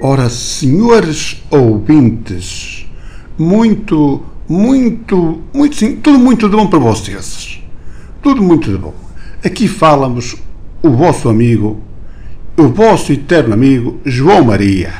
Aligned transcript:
Ora, 0.00 0.28
senhores 0.28 1.42
ouvintes, 1.50 2.86
muito, 3.38 4.22
muito, 4.48 5.42
muito 5.54 5.76
sim, 5.76 5.96
tudo 5.96 6.18
muito 6.18 6.48
de 6.48 6.56
bom 6.56 6.66
para 6.66 6.78
vocês. 6.78 7.62
Tudo 8.20 8.42
muito 8.42 8.70
de 8.70 8.76
bom. 8.76 8.94
Aqui 9.44 9.68
falamos 9.68 10.36
o 10.82 10.90
vosso 10.90 11.28
amigo, 11.28 11.80
o 12.56 12.68
vosso 12.68 13.12
eterno 13.12 13.54
amigo 13.54 14.00
João 14.04 14.44
Maria. 14.44 14.92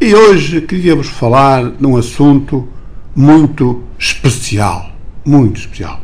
E 0.00 0.14
hoje 0.14 0.60
queria-vos 0.60 1.08
falar 1.08 1.64
num 1.80 1.96
assunto 1.96 2.68
muito 3.14 3.82
especial, 3.98 4.92
muito 5.26 5.60
especial, 5.60 6.00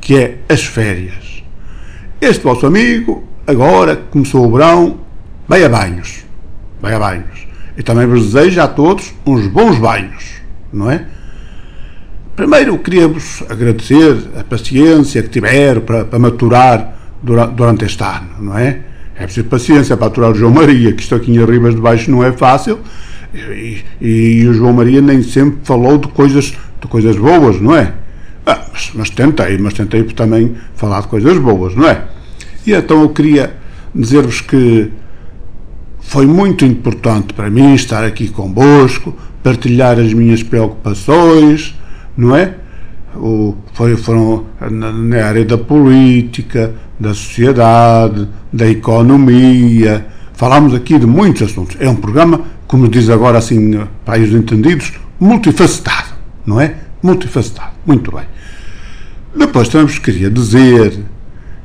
que 0.00 0.16
é 0.16 0.38
as 0.48 0.64
férias. 0.64 1.42
Este 2.20 2.44
vosso 2.44 2.66
amigo, 2.66 3.24
agora 3.46 3.96
começou 3.96 4.46
o 4.46 4.52
verão, 4.52 5.00
vai 5.48 5.64
a 5.64 5.68
banhos 5.68 6.22
vai 6.82 6.94
a. 6.94 7.24
E 7.78 7.82
também 7.82 8.06
vos 8.06 8.32
desejo 8.32 8.60
a 8.60 8.68
todos 8.68 9.14
uns 9.24 9.46
bons 9.46 9.78
banhos, 9.78 10.42
não 10.72 10.90
é? 10.90 11.06
Primeiro, 12.34 12.76
queria-vos 12.78 13.42
agradecer 13.48 14.16
a 14.38 14.42
paciência 14.42 15.22
que 15.22 15.28
tiveram 15.28 15.80
para, 15.82 16.04
para 16.04 16.18
maturar 16.18 16.98
durante, 17.22 17.84
este 17.84 18.02
ano, 18.02 18.28
não 18.40 18.58
é? 18.58 18.80
É 19.14 19.24
preciso 19.24 19.46
paciência 19.46 19.96
para 19.96 20.08
aturar 20.08 20.32
o 20.32 20.34
João 20.34 20.52
Maria, 20.52 20.92
que 20.92 21.02
isto 21.02 21.14
aqui 21.14 21.30
em 21.30 21.44
Ribas 21.44 21.74
de 21.74 21.80
Baixo 21.80 22.10
não 22.10 22.24
é 22.24 22.32
fácil, 22.32 22.80
e, 23.32 23.82
e, 24.00 24.40
e, 24.40 24.48
o 24.48 24.52
João 24.52 24.72
Maria 24.72 25.00
nem 25.00 25.22
sempre 25.22 25.58
falou 25.62 25.96
de 25.98 26.08
coisas, 26.08 26.52
de 26.80 26.88
coisas 26.88 27.16
boas, 27.16 27.60
não 27.60 27.76
é? 27.76 27.92
Ah, 28.44 28.66
mas, 28.72 28.90
mas 28.94 29.10
tentei, 29.10 29.56
mas 29.58 29.74
tentei 29.74 30.02
também 30.04 30.56
falar 30.74 31.02
de 31.02 31.08
coisas 31.08 31.38
boas, 31.38 31.74
não 31.74 31.88
é? 31.88 32.02
E 32.66 32.72
então 32.72 33.02
eu 33.02 33.08
queria 33.10 33.54
dizer-vos 33.94 34.40
que 34.40 34.90
foi 36.02 36.26
muito 36.26 36.64
importante 36.64 37.32
para 37.32 37.48
mim 37.48 37.74
estar 37.74 38.04
aqui 38.04 38.28
convosco, 38.28 39.16
partilhar 39.42 39.98
as 39.98 40.12
minhas 40.12 40.42
preocupações, 40.42 41.74
não 42.16 42.36
é? 42.36 42.54
O, 43.14 43.54
foi, 43.72 43.96
foram 43.96 44.46
na, 44.70 44.92
na, 44.92 45.24
área 45.24 45.44
da 45.44 45.56
política, 45.56 46.74
da 46.98 47.14
sociedade, 47.14 48.28
da 48.52 48.66
economia. 48.66 50.06
Falámos 50.34 50.74
aqui 50.74 50.98
de 50.98 51.06
muitos 51.06 51.42
assuntos. 51.42 51.76
É 51.78 51.88
um 51.88 51.96
programa, 51.96 52.42
como 52.66 52.88
diz 52.88 53.08
agora 53.08 53.38
assim, 53.38 53.80
para 54.04 54.22
os 54.22 54.32
entendidos, 54.32 54.92
multifacetado, 55.20 56.10
não 56.44 56.60
é? 56.60 56.74
Multifacetado. 57.02 57.72
Muito 57.86 58.10
bem. 58.12 58.24
Depois 59.36 59.68
também 59.68 59.94
queria 59.96 60.30
dizer 60.30 60.98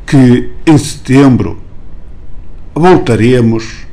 que 0.06 0.52
em 0.66 0.78
setembro 0.78 1.60
voltaremos 2.74 3.87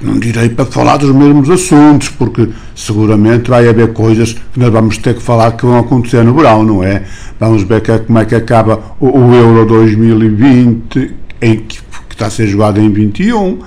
não 0.00 0.18
direi 0.18 0.48
para 0.48 0.64
falar 0.64 0.96
dos 0.96 1.10
mesmos 1.14 1.50
assuntos, 1.50 2.08
porque 2.08 2.48
seguramente 2.74 3.50
vai 3.50 3.68
haver 3.68 3.92
coisas 3.92 4.32
que 4.32 4.58
nós 4.58 4.70
vamos 4.70 4.98
ter 4.98 5.14
que 5.14 5.22
falar 5.22 5.52
que 5.52 5.66
vão 5.66 5.78
acontecer 5.78 6.24
no 6.24 6.34
verão, 6.34 6.62
não 6.62 6.82
é? 6.84 7.02
Vamos 7.38 7.62
ver 7.62 7.80
que, 7.80 7.96
como 7.98 8.18
é 8.18 8.24
que 8.24 8.34
acaba 8.34 8.80
o, 9.00 9.06
o 9.06 9.34
Euro 9.34 9.66
2020, 9.66 11.14
em 11.42 11.56
que, 11.56 11.78
que, 12.08 12.14
está 12.14 12.26
a 12.26 12.30
ser 12.30 12.46
jogado 12.46 12.80
em 12.80 12.90
21. 12.90 13.58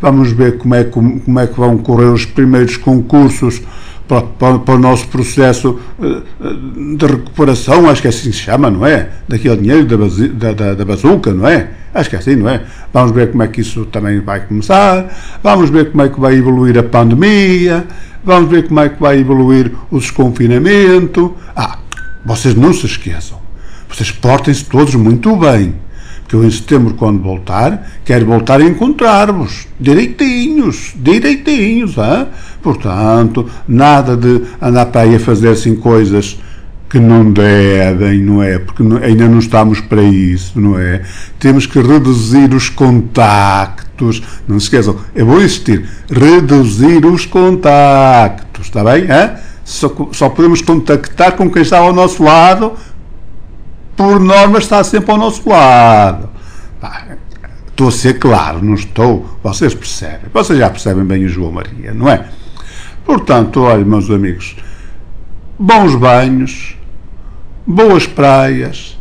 Vamos 0.00 0.32
ver 0.32 0.58
como 0.58 0.74
é, 0.74 0.84
como, 0.84 1.20
como 1.20 1.38
é 1.38 1.46
que 1.46 1.56
vão 1.56 1.78
correr 1.78 2.06
os 2.06 2.24
primeiros 2.24 2.76
concursos 2.76 3.60
para, 4.10 4.22
para, 4.22 4.58
para, 4.58 4.74
o 4.74 4.78
nosso 4.78 5.06
processo 5.06 5.78
eh, 6.02 6.22
de 6.96 7.06
recuperação, 7.06 7.88
acho 7.88 8.02
que 8.02 8.08
é 8.08 8.10
assim 8.10 8.32
se 8.32 8.38
chama, 8.38 8.68
não 8.68 8.84
é? 8.84 9.08
Daquele 9.28 9.58
dinheiro 9.58 9.86
da, 9.86 10.52
da, 10.52 10.74
da 10.74 10.84
bazuca, 10.84 11.32
não 11.32 11.46
é? 11.46 11.70
Acho 11.94 12.10
que 12.10 12.16
é 12.16 12.18
assim, 12.18 12.34
não 12.34 12.48
é? 12.48 12.60
Vamos 12.92 13.12
ver 13.12 13.30
como 13.30 13.44
é 13.44 13.46
que 13.46 13.60
isso 13.60 13.84
também 13.84 14.18
vai 14.18 14.40
começar, 14.40 15.38
vamos 15.40 15.70
ver 15.70 15.92
como 15.92 16.02
é 16.02 16.08
que 16.08 16.18
vai 16.18 16.34
evoluir 16.34 16.76
a 16.76 16.82
pandemia, 16.82 17.86
vamos 18.24 18.50
ver 18.50 18.66
como 18.66 18.80
é 18.80 18.88
que 18.88 19.00
vai 19.00 19.20
evoluir 19.20 19.70
o 19.92 20.00
desconfinamento. 20.00 21.36
Ah, 21.54 21.78
vocês 22.26 22.56
não 22.56 22.72
se 22.72 22.86
esqueçam, 22.86 23.38
vocês 23.88 24.10
portem-se 24.10 24.64
todos 24.64 24.96
muito 24.96 25.36
bem 25.36 25.72
que 26.30 26.36
eu 26.36 26.44
em 26.44 26.50
setembro, 26.50 26.94
quando 26.94 27.20
voltar, 27.20 27.90
quero 28.04 28.24
voltar 28.24 28.60
a 28.60 28.64
encontrar-vos 28.64 29.66
direitinhos, 29.80 30.92
direitinhos, 30.94 31.96
hein? 31.98 32.28
Portanto, 32.62 33.48
nada 33.66 34.16
de 34.16 34.42
andar 34.60 34.86
para 34.86 35.02
aí 35.02 35.16
a 35.16 35.20
fazer 35.20 35.48
assim 35.48 35.74
coisas 35.74 36.38
que 36.90 36.98
não 36.98 37.30
devem, 37.30 38.20
não 38.20 38.42
é? 38.42 38.58
Porque 38.58 38.82
ainda 39.02 39.28
não 39.28 39.38
estamos 39.38 39.80
para 39.80 40.02
isso, 40.02 40.60
não 40.60 40.76
é? 40.76 41.02
Temos 41.38 41.64
que 41.64 41.80
reduzir 41.80 42.52
os 42.52 42.68
contactos, 42.68 44.20
não 44.48 44.58
se 44.58 44.66
esqueçam, 44.66 44.96
eu 45.14 45.24
vou 45.24 45.40
insistir, 45.40 45.88
reduzir 46.10 47.06
os 47.06 47.24
contactos, 47.26 48.66
está 48.66 48.82
bem? 48.82 49.02
Hein? 49.04 49.30
Só, 49.64 49.88
só 50.10 50.28
podemos 50.28 50.62
contactar 50.62 51.36
com 51.36 51.48
quem 51.48 51.62
está 51.62 51.78
ao 51.78 51.92
nosso 51.92 52.24
lado 52.24 52.72
por 53.96 54.18
norma, 54.18 54.58
está 54.58 54.82
sempre 54.82 55.12
ao 55.12 55.16
nosso 55.16 55.48
lado. 55.48 56.28
estou 57.68 57.86
a 57.86 57.92
ser 57.92 58.18
claro, 58.18 58.64
não 58.64 58.74
estou. 58.74 59.38
Vocês 59.44 59.74
percebem. 59.74 60.30
Vocês 60.32 60.58
já 60.58 60.68
percebem 60.68 61.04
bem 61.04 61.24
o 61.24 61.28
João 61.28 61.52
Maria, 61.52 61.94
não 61.94 62.08
é? 62.08 62.28
Portanto, 63.10 63.62
olha, 63.62 63.84
meus 63.84 64.08
amigos, 64.08 64.54
bons 65.58 65.96
banhos, 65.96 66.76
boas 67.66 68.06
praias, 68.06 68.96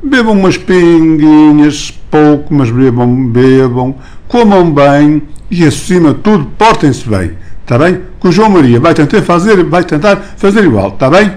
bebam 0.00 0.38
umas 0.38 0.56
pinguinhas, 0.56 1.90
pouco, 2.08 2.54
mas 2.54 2.70
bebam, 2.70 3.26
bebam, 3.32 3.96
comam 4.28 4.72
bem 4.72 5.22
e, 5.50 5.66
acima 5.66 6.14
de 6.14 6.20
tudo, 6.20 6.52
portem-se 6.56 7.08
bem. 7.08 7.32
Está 7.62 7.76
bem? 7.76 8.02
Que 8.20 8.28
o 8.28 8.30
João 8.30 8.48
Maria 8.48 8.78
vai 8.78 8.94
tentar 8.94 9.20
fazer, 9.22 9.64
vai 9.64 9.82
tentar 9.82 10.18
fazer 10.36 10.62
igual. 10.62 10.90
Está 10.90 11.10
bem? 11.10 11.32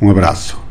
Um 0.00 0.08
abraço. 0.08 0.65